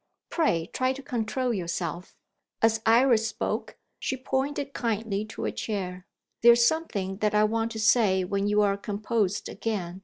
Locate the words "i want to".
7.35-7.79